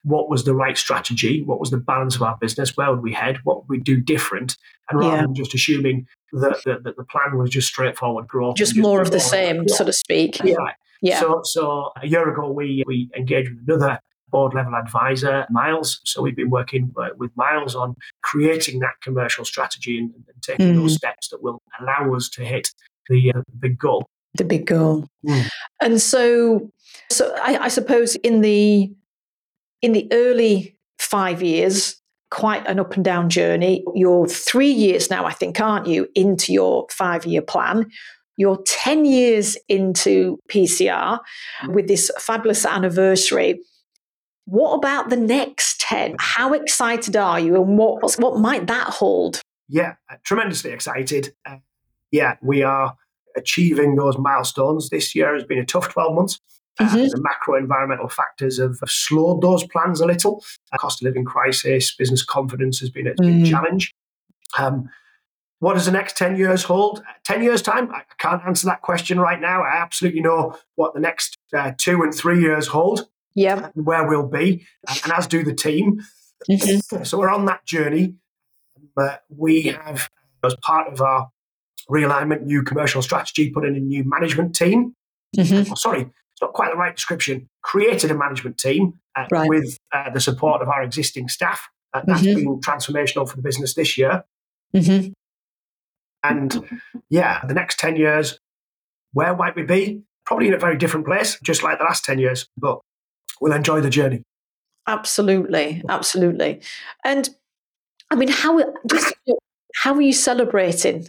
[0.03, 3.13] what was the right strategy, what was the balance of our business, where would we
[3.13, 4.55] head, what would we do different,
[4.89, 5.21] and rather Yeah.
[5.23, 9.01] than just assuming that, that, that the plan was just straightforward growth, Just and more
[9.01, 9.75] of the same, Yeah.
[9.75, 10.39] so to speak.
[10.43, 10.55] Yeah.
[11.01, 11.19] Yeah.
[11.19, 15.99] So, so a year ago, we we engaged with another board level advisor, Miles.
[16.03, 20.73] So we've been working uh, with Miles on creating that commercial strategy and, and taking
[20.73, 20.81] Mm.
[20.81, 22.69] those steps that will allow us to hit
[23.09, 24.05] the uh, big goal.
[24.35, 25.07] the big goal.
[25.25, 25.49] Mm.
[25.81, 26.69] And so,
[27.09, 28.91] so I, I suppose in the
[29.81, 33.83] in the early five years, quite an up and down journey.
[33.95, 37.89] You're three years now, I think, aren't you, into your five year plan?
[38.37, 41.19] You're 10 years into PCR
[41.69, 43.59] with this fabulous anniversary.
[44.47, 46.15] What about the next 10?
[46.19, 49.41] How excited are you and what, what might that hold?
[49.67, 51.33] Yeah, uh, tremendously excited.
[51.45, 51.57] Uh,
[52.11, 52.95] yeah, we are
[53.35, 54.89] achieving those milestones.
[54.89, 56.39] This year has been a tough 12 months.
[56.79, 57.09] Uh, Mhm.
[57.09, 60.41] the macro environmental factors have have slowed those plans a little.
[60.71, 63.49] Uh, cost of living crisis, business confidence has been a, a Mm.
[63.49, 63.93] challenge.
[64.57, 64.89] Um,
[65.59, 66.99] what does the next 10 years hold?
[66.99, 67.91] Uh, 10 years' time?
[67.93, 69.61] I can't answer that question right now.
[69.63, 73.69] I absolutely know what the next uh, two and three years hold, Yeah.
[73.75, 76.01] and where we'll be, uh, and as do the team.
[76.49, 77.05] Mhm.
[77.05, 78.15] So we're on that journey.
[78.95, 80.09] But we have,
[80.43, 81.29] as part of our
[81.89, 84.95] realignment, new commercial strategy, put in a new management team.
[85.35, 85.67] Mhm.
[85.71, 87.47] Oh, sorry, it's not quite the right description.
[87.61, 89.47] Created a management team uh, Right.
[89.49, 91.59] with uh, the support of our existing staff.
[91.93, 92.35] Uh, that's Mhm.
[92.35, 94.23] been transformational for the business this year.
[94.75, 95.13] Mhm.
[96.23, 96.67] And
[97.09, 98.39] yeah, the next 10 years,
[99.13, 100.03] where might we be?
[100.25, 102.79] Probably in a very different place, just like the last 10 years, but
[103.41, 104.23] we'll enjoy the journey.
[104.87, 106.61] Absolutely, absolutely.
[107.03, 107.29] And
[108.11, 109.13] I mean, how just
[109.75, 111.07] how are you celebrating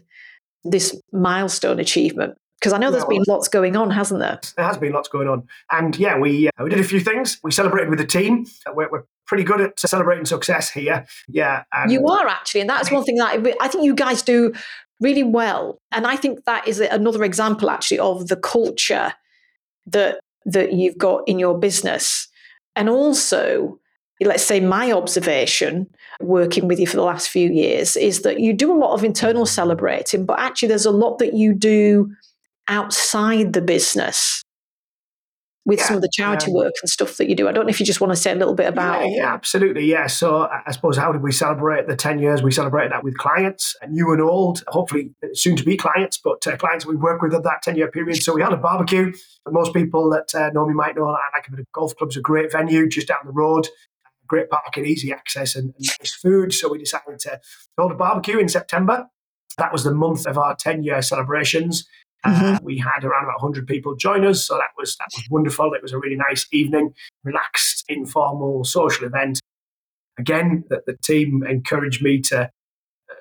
[0.65, 2.37] this milestone achievement?
[2.61, 4.41] Because I know there's been lots going on, hasn't there?
[4.57, 5.47] There has been lots going on.
[5.71, 7.39] And yeah, we, uh, we did a few things.
[7.45, 8.47] We celebrated with the team.
[8.67, 11.07] Uh, We're, we're pretty good at celebrating success here.
[11.29, 11.63] Yeah.
[11.89, 14.53] You are actually, and that's one thing that I think you guys do
[15.01, 15.79] really well.
[15.93, 19.13] And I think that is another example, actually, of the culture
[19.87, 20.19] that
[20.53, 22.29] that you've got in your business,
[22.77, 23.79] and also.
[24.21, 25.87] Let's say my observation
[26.21, 29.05] working with you for the last few years is that you do a lot of
[29.05, 32.11] internal celebrating, but actually there's a lot that you do
[32.67, 34.43] outside the business
[35.69, 37.47] with some of the charity um, work and stuff that you do.
[37.47, 39.03] I don't know if you just want to say a little bit about.
[39.03, 39.85] Yeah, yeah, absolutely.
[39.85, 40.07] Yeah.
[40.07, 42.43] So I suppose how did we celebrate the 10 years?
[42.43, 46.45] We celebrated that with clients, and new and old, hopefully soon to be clients, but
[46.47, 48.23] uh, clients we work with at that 10 year period.
[48.23, 49.13] So we had a barbecue.
[49.47, 52.17] Most people that uh, know me might know I like a bit of golf club's
[52.17, 53.69] a great venue just down the road.
[54.27, 56.55] Great parking, easy access, and, and nice food.
[56.55, 57.41] So we decided to
[57.79, 59.07] hold a barbecue in September.
[59.59, 61.87] That was the month of our 10 year celebrations.
[62.25, 65.73] Uh, we had around about 100 people join us, so that was that was wonderful.
[65.75, 69.41] It was a really nice evening, relaxed, informal, social event.
[70.19, 72.49] Again, that the team encouraged me to uh,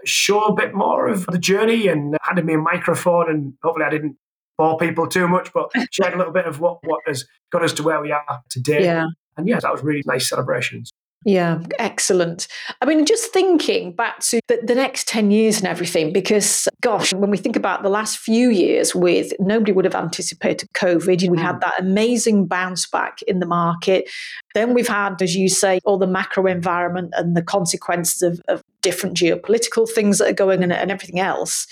[0.04, 3.92] show a bit more of the journey and handed me a microphone, and hopefully I
[3.92, 4.18] didn't
[4.58, 7.74] bore people too much, but shared a little bit of what what has got us
[7.74, 8.84] to where we are today.
[8.84, 9.08] Yeah.
[9.38, 10.92] And yeah, that was really nice celebrations.
[11.28, 12.48] Yeah, excellent.
[12.82, 17.12] I mean, just thinking back to the, the next 10 years and everything, because gosh,
[17.12, 21.38] when we think about the last few years with nobody would have anticipated COVID, we
[21.38, 24.10] had that amazing bounce back in the market.
[24.54, 28.63] Then we've had, as you say, all the macro environment and the consequences of, of
[28.82, 31.68] different geopolitical things that are going on and everything else.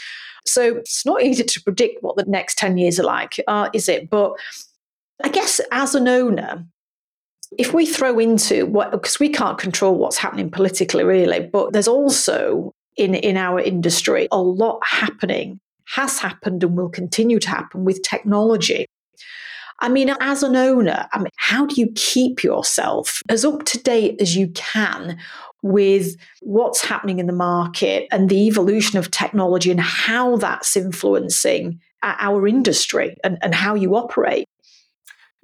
[0.46, 3.88] So it's not easy to predict what the next 10 years are like, uh, is
[3.88, 4.10] it?
[4.10, 4.34] But
[5.24, 6.65] I guess as an owner,
[7.58, 11.88] if we throw into what because we can't control what's happening politically really but there's
[11.88, 17.86] also in in our industry a lot happening has happened and will continue to happen
[17.86, 18.86] with technology
[19.80, 23.78] I mean, as an owner, I mean, how do you keep yourself as up to
[23.78, 25.18] date as you can
[25.63, 31.82] with what's happening in the market and the evolution of technology and how that's influencing
[32.04, 34.45] uh, our industry and, and how you operate?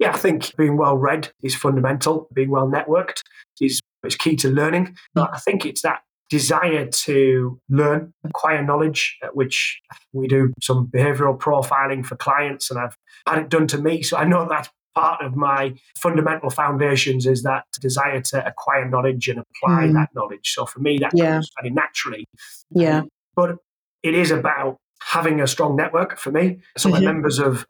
[0.02, 2.28] Yeah, I think being well read is fundamental.
[2.34, 3.22] Being well networked
[3.60, 4.96] is, is key to learning.
[5.14, 9.80] But I think it's that desire to learn, acquire knowledge, uh, which
[10.12, 12.96] we do some behavioral profiling for clients, and I've
[13.28, 14.02] had it done to me.
[14.02, 19.28] So I know that's part of my fundamental foundations is that desire to acquire knowledge
[19.28, 19.92] and apply Mm.
[19.94, 20.52] that knowledge.
[20.52, 21.34] So for me, that Yeah.
[21.34, 22.24] comes very naturally.
[22.70, 23.02] Yeah.
[23.36, 23.58] But
[24.02, 26.58] it is about having a strong network for me.
[26.76, 27.04] So we're Mhm.
[27.04, 27.64] members of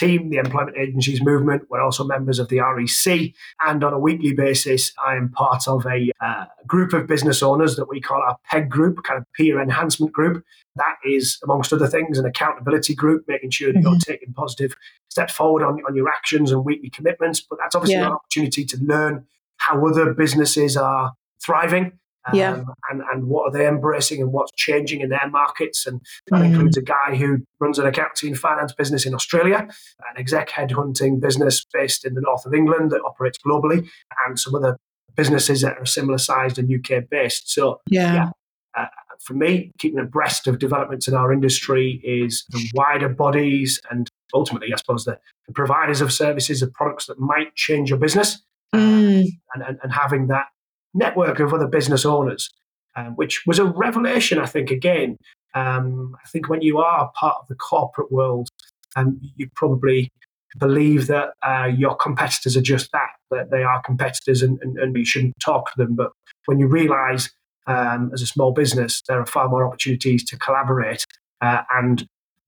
[0.00, 1.62] team, the Employment Agencies Movement.
[1.70, 3.32] We're also members of the REC.
[3.64, 7.76] And on a weekly basis, I am part of a uh, group of business owners
[7.76, 10.42] that we call our PEG group, kind of peer enhancement group.
[10.76, 14.74] That is, amongst other things, an accountability group, making sure that you're taking positive
[15.10, 17.40] steps forward on, on your actions and weekly commitments.
[17.40, 18.06] But that's obviously Yeah.
[18.06, 19.26] an opportunity to learn
[19.58, 21.12] how other businesses are
[21.44, 21.92] thriving.
[22.26, 22.62] Um, yeah.
[22.90, 25.86] and, and what are they embracing and what's changing in their markets.
[25.86, 26.50] And that mm.
[26.50, 31.64] includes a guy who runs an accounting finance business in Australia, an exec headhunting business
[31.72, 33.88] based in the north of England that operates globally,
[34.26, 34.76] and some other
[35.16, 37.50] businesses that are similar sized and UK based.
[37.50, 38.14] So, yeah.
[38.14, 38.30] yeah
[38.76, 38.86] uh,
[39.20, 44.68] for me, keeping abreast of developments in our industry is the wider bodies and ultimately,
[44.72, 48.42] I suppose, the, the providers of services, of products that might change your business.
[48.74, 49.26] Mm.
[49.54, 50.46] And, and, and having that
[50.94, 52.50] network of other business owners,
[52.96, 55.16] um, which was a revelation, I think, again.
[55.54, 58.48] Um, I think when you are part of the corporate world,
[58.96, 60.10] um, you probably
[60.58, 64.96] believe that uh, your competitors are just that, that they are competitors and, and, and
[64.96, 65.94] you shouldn't talk to them.
[65.94, 66.10] But
[66.46, 67.30] when you realize
[67.66, 71.04] um, as a small business, there are far more opportunities to collaborate
[71.40, 72.06] uh, and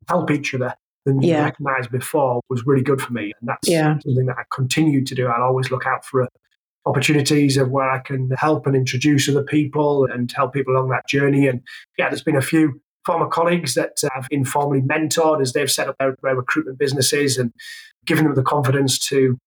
[0.09, 0.75] help each other
[1.05, 1.45] than you yeah.
[1.45, 3.33] recognized before was really good for me.
[3.41, 3.99] And that's yeah.
[4.01, 5.27] something that I continue to do.
[5.27, 6.29] I'll always look out for
[6.87, 11.07] opportunities of where I can help and introduce other people and help people along that
[11.09, 11.47] journey.
[11.47, 11.63] And
[11.99, 15.97] yeah, there's been a few former colleagues that I've informally mentored as they've set up
[15.99, 17.53] their, their recruitment businesses and
[18.07, 19.39] given them the confidence to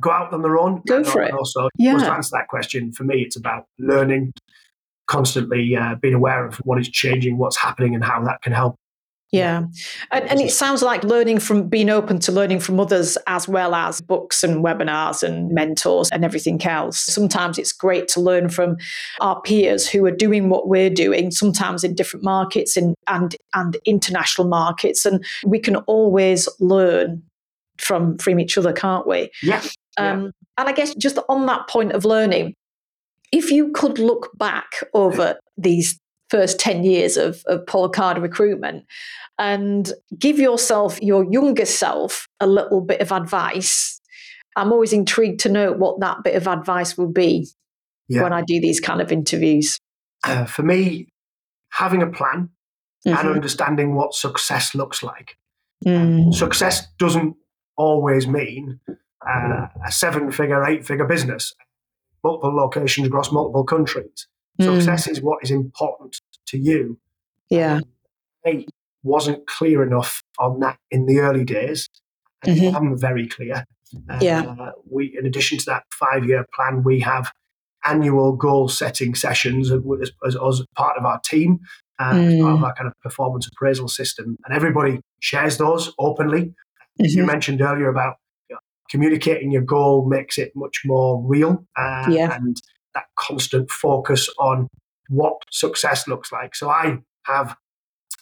[0.00, 0.82] go out on their own.
[0.86, 1.34] Go for and it.
[1.34, 1.96] Also, yeah.
[1.96, 4.32] to answer that question, for me, it's about learning,
[5.06, 8.76] constantly uh, being aware of what is changing, what's happening, and how that can help
[9.32, 9.64] yeah.
[10.12, 13.74] And, and, it sounds like learning from being open to learning from others as well
[13.74, 17.00] as books and webinars and mentors and everything else.
[17.00, 18.76] Sometimes it's great to learn from
[19.20, 23.76] our peers who are doing what we're doing, sometimes in different markets and, and, and
[23.84, 25.04] international markets.
[25.04, 27.22] And we can always learn
[27.78, 29.30] from, from each other, can't we?
[29.42, 29.62] Yeah.
[29.98, 32.54] Um, and I guess just on that point of learning,
[33.32, 35.98] if you could look back over these
[36.30, 38.84] first 10 years of, of Paul Card recruitment
[39.38, 44.00] and give yourself, your younger self, a little bit of advice.
[44.56, 47.48] I'm always intrigued to know what that bit of advice will be
[48.08, 48.22] yeah.
[48.22, 49.78] when I do these kind of interviews.
[50.24, 51.08] Uh, for me,
[51.70, 52.50] having a plan
[53.06, 53.16] mm-hmm.
[53.16, 55.36] and understanding what success looks like.
[55.84, 56.32] Mm.
[56.34, 57.36] Success doesn't
[57.76, 61.54] always mean uh, a seven figure, eight figure business,
[62.24, 64.26] multiple locations across multiple countries.
[64.60, 65.12] Success mm.
[65.12, 66.98] is what is important to you.
[67.50, 67.80] Yeah.
[68.44, 68.66] I
[69.02, 71.88] wasn't clear enough on that in the early days.
[72.44, 72.76] Mm-hmm.
[72.76, 73.64] I'm very clear.
[74.08, 74.70] Uh, yeah.
[74.90, 77.32] We, in addition to that five-year plan, we have
[77.84, 79.80] annual goal setting sessions as,
[80.26, 81.60] as, as part of our team,
[81.98, 82.34] uh, mm.
[82.34, 82.64] as part of mm.
[82.64, 86.54] our kind of performance appraisal system, and everybody shares those openly.
[87.00, 87.18] Mm-hmm.
[87.18, 88.16] You mentioned earlier about
[88.48, 92.34] you know, communicating your goal makes it much more real, uh, yeah.
[92.34, 92.56] and
[92.96, 94.68] that constant focus on
[95.08, 96.54] what success looks like.
[96.54, 97.56] So I have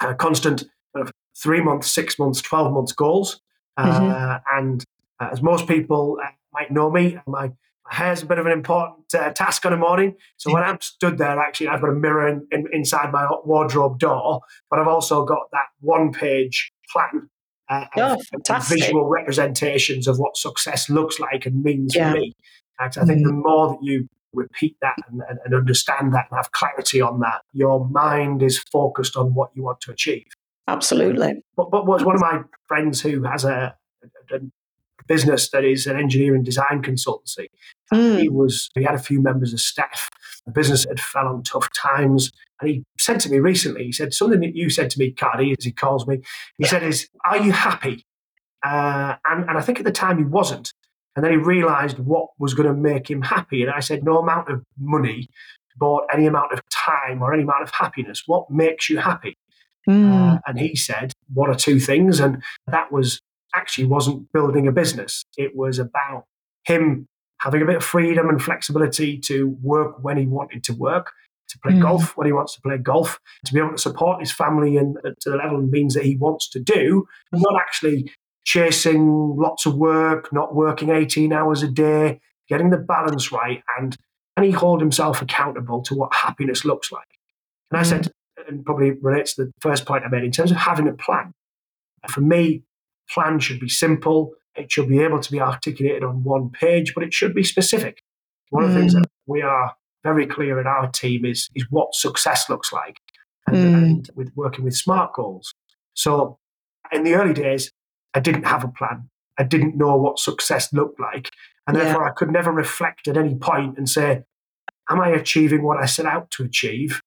[0.00, 3.40] a constant kind of three months, six months, 12 months goals.
[3.78, 4.10] Mm-hmm.
[4.10, 4.84] Uh, and
[5.20, 7.52] uh, as most people uh, might know me, my,
[7.84, 10.16] my hair's a bit of an important uh, task on a morning.
[10.36, 13.98] So when I'm stood there, actually, I've got a mirror in, in, inside my wardrobe
[13.98, 17.30] door, but I've also got that one page plan.
[17.68, 18.20] Uh, oh,
[18.68, 22.12] visual representations of what success looks like and means yeah.
[22.12, 22.34] for me.
[22.78, 23.26] I think mm-hmm.
[23.26, 27.20] the more that you repeat that and, and, and, understand that and have clarity on
[27.20, 30.26] that, your mind is focused on what you want to achieve.
[30.68, 31.42] Absolutely.
[31.56, 33.74] But, but was one of my friends who has a,
[34.30, 34.40] a, a
[35.06, 37.48] business that is an engineering design consultancy.
[37.92, 38.20] Mm.
[38.20, 40.08] He was he had a few members of staff.
[40.46, 43.84] The business had fell on tough times, and he said to me recently.
[43.84, 46.16] He said something that you said to me, Cardi, as he calls me.
[46.58, 46.68] He yeah.
[46.68, 48.04] said, "Is are you happy?"
[48.62, 50.72] Uh, and and I think at the time he wasn't.
[51.16, 53.62] And then he realized what was going to make him happy.
[53.62, 55.28] And I said, No amount of money
[55.76, 58.22] bought any amount of time or any amount of happiness.
[58.26, 59.36] What makes you happy?
[59.88, 60.36] Mm.
[60.36, 62.20] Uh, and he said one or two things.
[62.20, 63.20] And that was
[63.54, 66.24] actually wasn't building a business, it was about
[66.64, 67.06] him
[67.40, 71.12] having a bit of freedom and flexibility to work when he wanted to work.
[71.50, 71.82] To play mm.
[71.82, 74.96] golf when he wants to play golf, to be able to support his family and
[75.04, 78.10] uh, to the level and means that he wants to do, not actually
[78.44, 83.96] chasing lots of work, not working 18 hours a day, getting the balance right, and
[84.36, 87.06] and he hold himself accountable to what happiness looks like.
[87.70, 87.86] And I mm.
[87.86, 88.12] said,
[88.48, 91.32] and probably relates to the first point I made in terms of having a plan.
[92.08, 92.62] For me,
[93.10, 94.32] plan should be simple.
[94.56, 98.02] It should be able to be articulated on one page, but it should be specific.
[98.50, 99.00] One of the things mm.
[99.00, 102.98] that we are very clear in our team is is what success looks like,
[103.46, 103.74] and, mm.
[103.74, 105.54] and with working with smart goals.
[105.94, 106.38] So
[106.92, 107.72] in the early days,
[108.14, 109.08] I didn't have a plan.
[109.38, 111.30] I didn't know what success looked like.
[111.66, 112.10] And therefore, yeah.
[112.10, 114.22] I could never reflect at any point and say,
[114.90, 117.00] Am I achieving what I set out to achieve?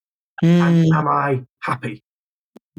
[0.43, 0.61] Mm.
[0.61, 2.03] And am I happy?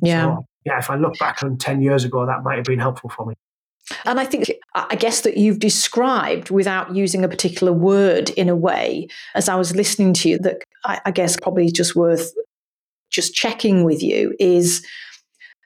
[0.03, 0.22] Yeah.
[0.24, 3.11] So, yeah, if I look back on 10 years ago, that might have been helpful
[3.11, 3.35] for me.
[4.05, 8.57] And I think, I guess that you've described without using a particular word in a
[8.57, 12.33] way, as I was listening to you, that I, I guess probably just worth
[13.11, 14.85] just checking with you is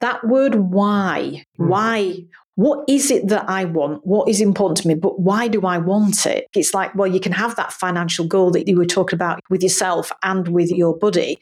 [0.01, 1.45] that word why.
[1.59, 1.69] Mm.
[1.69, 2.17] Why?
[2.63, 4.07] What is it that I want?
[4.07, 4.95] What is important to me?
[4.95, 6.47] But why do I want it?
[6.55, 9.65] It's like, well, you can have that financial goal that you were talking about with
[9.65, 11.41] yourself and with your buddy.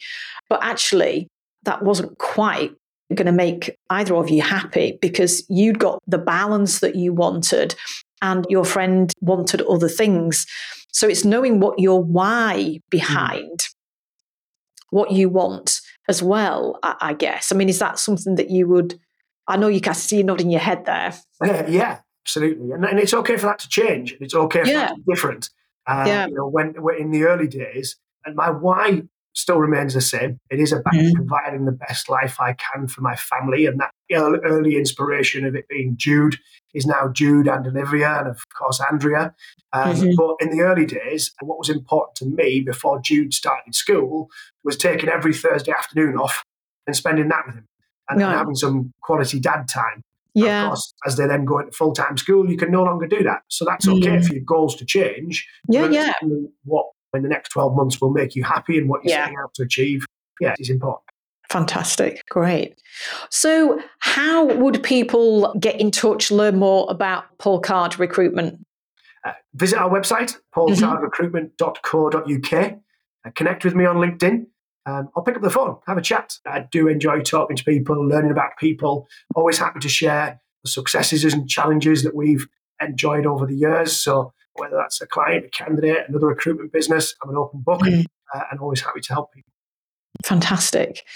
[0.49, 1.29] But actually,
[1.65, 2.71] that wasn't quite
[3.15, 7.75] going to make either of you happy because you'd got the balance that you wanted
[8.23, 10.47] and your friend wanted other things.
[10.91, 13.75] So it's knowing what your why behind mm.
[14.89, 17.53] what you want as well, I, I, guess.
[17.53, 18.99] I mean, is that something that you would?
[19.51, 21.15] I know you can see you nodding your head there.
[21.45, 22.71] Yeah, yeah absolutely.
[22.73, 24.17] And, and, it's okay for that to change.
[24.21, 24.81] It's okay for yeah.
[24.81, 25.51] that to be different.
[25.87, 26.27] Uh, yeah.
[26.27, 29.03] You know, when, when in the early days, and my why
[29.35, 30.39] still remains the same.
[30.51, 31.15] It is about mm-hmm.
[31.15, 33.67] providing the best life I can for my family.
[33.67, 36.37] And that early inspiration of it being Jude
[36.75, 39.33] is now Jude and Olivia, and of course, Andrea.
[39.73, 40.15] Um, mm-hmm.
[40.17, 44.29] But in the early days, what was important to me before Jude started school
[44.65, 46.43] was taking every Thursday afternoon off
[46.87, 47.67] and spending that with him
[48.11, 50.03] and, and having some quality dad time.
[50.35, 50.65] Yeah.
[50.65, 53.23] Of course, as they then go into full time school, you can no longer do
[53.25, 53.43] that.
[53.49, 54.27] So that's okay mm-hmm.
[54.27, 55.47] for your goals to change.
[55.69, 56.13] Yeah, yeah.
[56.65, 59.25] What in the next 12 months will make you happy and what you're yeah.
[59.25, 60.07] setting out to achieve.
[60.41, 61.03] Yeah, it's important.
[61.51, 62.23] Fantastic.
[62.31, 62.81] Great.
[63.29, 68.65] So, how would people get in touch, learn more about Paul Card recruitment?
[69.25, 72.79] Uh, visit our website, paulcardrecruitment.co.uk.
[73.27, 74.47] Uh, connect with me on LinkedIn.
[74.87, 76.39] Um, I'll pick up the phone, have a chat.
[76.47, 79.07] I do enjoy talking to people, learning about people.
[79.35, 82.47] Always happy to share the successes and challenges that we've
[82.81, 83.93] enjoyed over the years.
[84.01, 87.15] So whether that's a client, a candidate, another recruitment business.
[87.23, 88.05] I'm an open book mm.
[88.35, 89.51] uh, and always happy to help people.
[90.25, 91.07] Fantastic.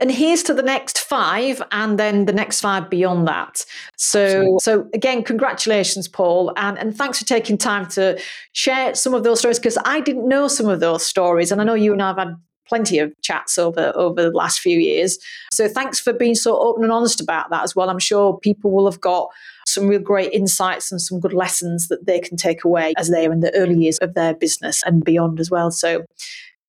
[0.00, 3.66] And here's to the next five and then the next five beyond that.
[3.96, 8.18] So so again, congratulations, Paul, and, and thanks for taking time to
[8.52, 11.52] share some of those stories because I didn't know some of those stories.
[11.52, 12.36] And I know you and I have had
[12.66, 15.18] plenty of chats over over the last few years.
[15.52, 17.90] So thanks for being so open and honest about that as well.
[17.90, 19.28] I'm sure people will have got
[19.66, 23.32] some real great insights and some good lessons that they can take away as they're
[23.32, 25.70] in the early years of their business and beyond as well.
[25.70, 26.04] So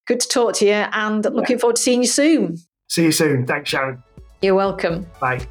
[0.08, 2.58] good to talk to you and looking forward to seeing you soon.
[2.90, 3.46] See you soon.
[3.46, 4.04] Thanks, Sharon.
[4.42, 5.08] You're welcome.
[5.20, 5.46] Bye.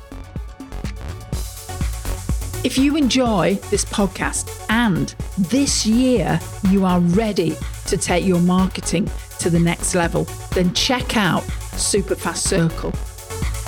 [2.65, 6.41] If you enjoy this podcast and this year
[6.71, 7.57] you are ready
[7.87, 11.43] to take your marketing to the next level, then check out
[11.75, 12.93] Superfast Circle.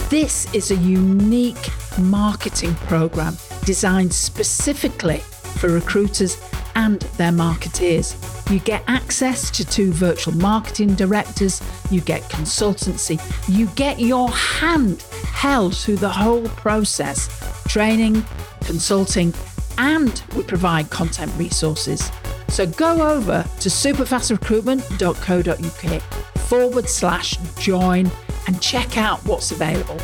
[0.08, 5.18] This is a unique marketing program designed specifically
[5.58, 6.40] for recruiters
[6.76, 8.14] and their marketeers.
[8.52, 11.60] You get access to two virtual marketing directors,
[11.90, 15.02] you get consultancy, you get your hand
[15.32, 17.28] held through the whole process
[17.66, 18.24] training,
[18.60, 19.34] consulting,
[19.78, 22.10] and we provide content resources.
[22.48, 26.02] So go over to superfastrecruitment.co.uk
[26.38, 28.10] forward slash join
[28.46, 29.98] and check out what's available.